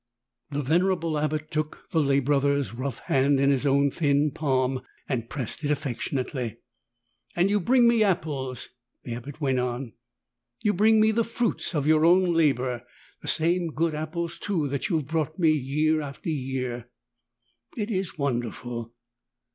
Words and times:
The 0.49 0.63
venerable 0.63 1.15
Abbot 1.19 1.51
took 1.51 1.87
the 1.91 2.01
lay 2.01 2.19
Brother's 2.19 2.73
rough 2.73 3.01
hand 3.01 3.39
in 3.39 3.51
his 3.51 3.67
own 3.67 3.91
thin 3.91 4.31
palm, 4.31 4.81
and 5.07 5.29
pressed 5.29 5.63
it 5.63 5.69
affectionately. 5.69 6.57
"And 7.35 7.51
you 7.51 7.59
bring 7.59 7.87
me 7.87 8.01
apples," 8.01 8.69
the 9.03 9.13
Abbot 9.13 9.39
went 9.39 9.59
on: 9.59 9.93
"you 10.63 10.73
bring 10.73 10.99
me 10.99 11.11
the 11.11 11.21
fiaiits 11.21 11.75
of 11.75 11.85
your 11.85 12.03
own 12.03 12.33
labor. 12.33 12.81
The 13.21 13.27
same 13.27 13.67
good 13.73 13.93
apples 13.93 14.39
too 14.39 14.67
that 14.69 14.89
you 14.89 14.95
have 14.95 15.05
brought 15.07 15.37
me 15.37 15.51
year 15.51 15.99
by 15.99 16.17
year: 16.27 16.89
it 17.77 17.91
is 17.91 18.17
wonderful 18.17 18.95